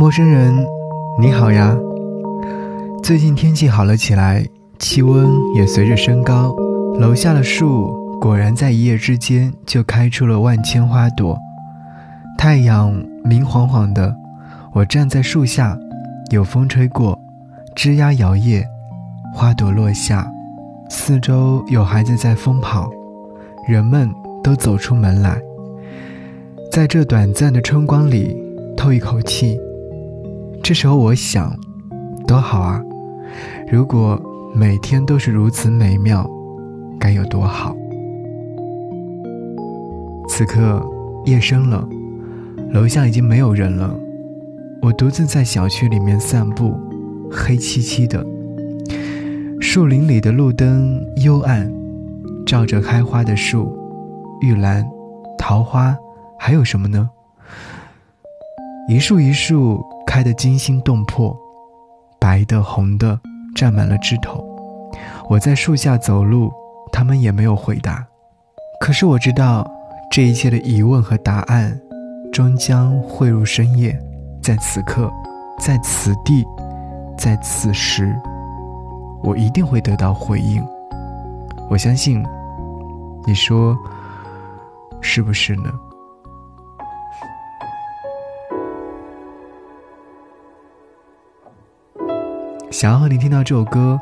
[0.00, 0.54] 陌生人，
[1.18, 1.76] 你好呀。
[3.02, 4.46] 最近天气好了起来，
[4.78, 6.54] 气温也随着升高，
[7.00, 7.90] 楼下的树
[8.20, 11.36] 果然在一夜之间就开出了万千花朵。
[12.38, 14.14] 太阳明晃晃的，
[14.72, 15.76] 我站在树下，
[16.30, 17.18] 有风吹过，
[17.74, 18.62] 枝桠摇曳，
[19.34, 20.30] 花朵落下，
[20.88, 22.88] 四周有孩子在疯跑，
[23.66, 24.08] 人们
[24.44, 25.36] 都走出门来，
[26.70, 28.36] 在这短暂的春光里
[28.76, 29.58] 透一口气。
[30.62, 31.56] 这时候我想，
[32.26, 32.82] 多好啊！
[33.70, 34.20] 如果
[34.54, 36.28] 每天都是如此美妙，
[37.00, 37.74] 该有多好！
[40.28, 40.84] 此刻
[41.24, 41.88] 夜深了，
[42.70, 43.98] 楼下已经没有人了。
[44.82, 46.78] 我独自在小区里面散步，
[47.30, 48.24] 黑漆漆的。
[49.60, 51.72] 树林里的路灯幽暗，
[52.46, 53.74] 照着开花的树，
[54.42, 54.86] 玉兰、
[55.38, 55.96] 桃花，
[56.38, 57.08] 还有什么呢？
[58.88, 59.82] 一树一树。
[60.18, 61.38] 开得惊心动魄，
[62.18, 63.16] 白的红的
[63.54, 64.44] 占满了枝头。
[65.30, 66.52] 我在树下走路，
[66.90, 68.04] 他们也没有回答。
[68.80, 69.64] 可是我知道，
[70.10, 71.80] 这一切的疑问和答案，
[72.32, 73.96] 终将汇入深夜，
[74.42, 75.08] 在此刻，
[75.56, 76.44] 在此地，
[77.16, 78.12] 在此时，
[79.22, 80.60] 我一定会得到回应。
[81.70, 82.26] 我相信，
[83.24, 83.78] 你说，
[85.00, 85.70] 是不是呢？
[92.70, 93.98] 想要和你听到这首歌，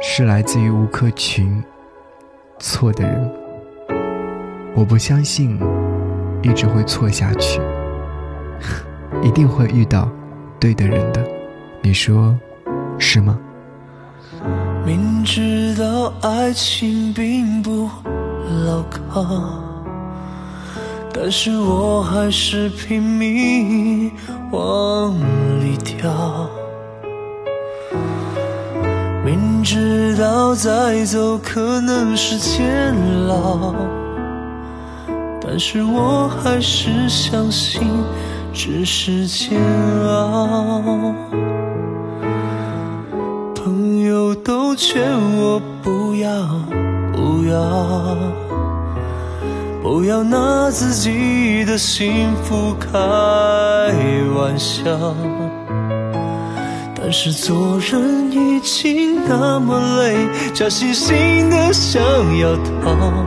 [0.00, 1.60] 是来自于吴克群，
[2.60, 3.28] 《错的人》。
[4.76, 5.58] 我不相信
[6.42, 7.60] 一直会错下去，
[9.24, 10.08] 一定会遇到
[10.60, 11.20] 对的人的。
[11.82, 12.38] 你说
[12.96, 13.36] 是吗？
[14.86, 17.90] 明知道爱情并不
[18.64, 19.26] 牢靠，
[21.12, 24.12] 但是我还是拼命
[24.52, 25.12] 往
[25.60, 26.48] 里跳。
[29.64, 32.94] 知道再走可能是监
[33.26, 33.74] 牢，
[35.40, 37.82] 但是我还是相信
[38.52, 39.58] 只是煎
[40.06, 41.14] 熬。
[43.54, 45.02] 朋友都劝
[45.38, 46.30] 我不要
[47.14, 48.16] 不要，
[49.82, 52.90] 不要拿自己的幸福开
[54.36, 54.84] 玩笑。
[57.06, 62.00] 但是做人已经那么累，假惺惺的想
[62.38, 63.26] 要逃，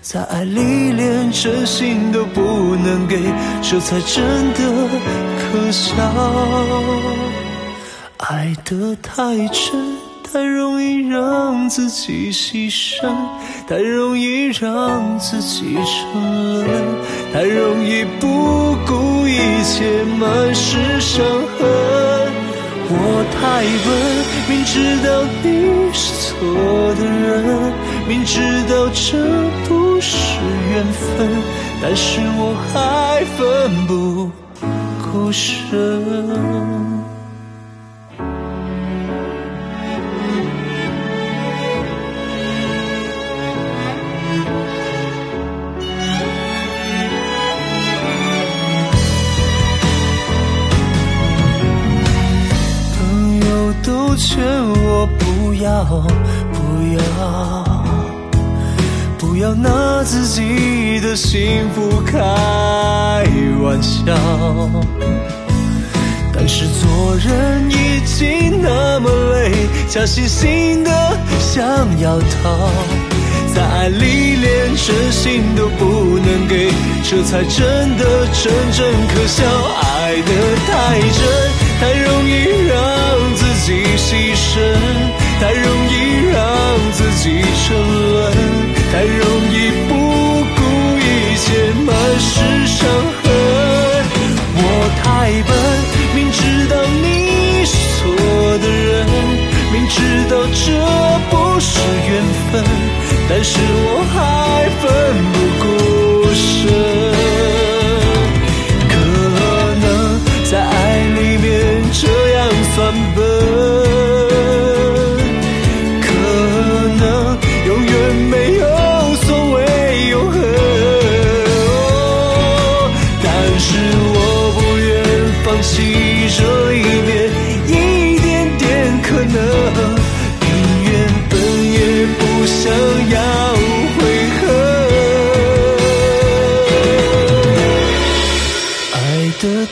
[0.00, 2.40] 在爱里连真心都不
[2.76, 3.20] 能给，
[3.60, 4.24] 这才真
[4.54, 4.88] 的
[5.36, 5.92] 可笑。
[8.16, 9.98] 爱得太真，
[10.32, 13.14] 太容易让自己牺牲，
[13.68, 16.85] 太容易让自己沉沦，
[23.46, 23.68] 太笨，
[24.48, 25.46] 明知道你
[25.92, 26.34] 是错
[26.96, 27.72] 的人，
[28.08, 29.16] 明知道这
[29.68, 30.16] 不是
[30.72, 31.28] 缘分，
[31.80, 34.28] 但是我还奋不
[35.00, 36.95] 顾身。
[54.36, 54.44] 劝
[54.84, 55.82] 我不要，
[56.52, 56.58] 不
[56.94, 57.64] 要，
[59.16, 62.18] 不要拿自己的幸福开
[63.62, 64.12] 玩笑。
[66.34, 69.50] 但是做人已经那么累，
[69.88, 71.64] 假惺惺的想
[71.98, 72.68] 要逃，
[73.54, 76.70] 在爱里连真心都不能给，
[77.08, 79.42] 这才真的真正可笑。
[79.80, 81.24] 爱得太真，
[81.80, 82.85] 太容易让。
[85.38, 85.75] 太容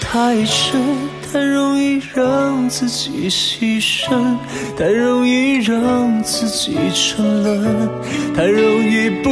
[0.00, 0.80] 太深，
[1.30, 4.36] 太容易让自己牺牲，
[4.78, 7.88] 太容易让自己沉沦，
[8.34, 9.28] 太容易不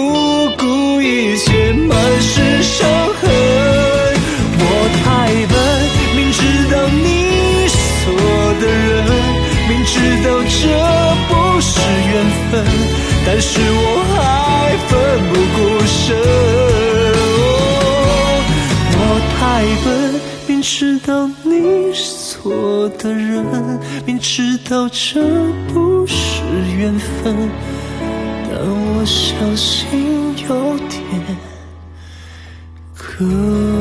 [0.58, 2.88] 顾一切满是伤
[3.20, 3.30] 痕。
[4.58, 4.62] 我
[5.04, 5.04] 太
[5.52, 5.54] 笨，
[6.16, 6.40] 明知
[6.70, 8.04] 道你是错
[8.60, 8.96] 的人，
[9.68, 10.60] 明知道这
[11.28, 11.30] 不
[11.60, 11.80] 是
[12.12, 12.14] 缘
[12.50, 12.52] 分，
[13.26, 13.84] 但是我
[14.14, 14.16] 还
[14.86, 14.92] 奋
[15.30, 16.35] 不顾身。
[22.46, 23.44] 错的人，
[24.06, 25.20] 明知道这
[25.74, 26.44] 不是
[26.78, 27.50] 缘分，
[28.48, 31.02] 但我相信有天
[32.94, 33.75] 可。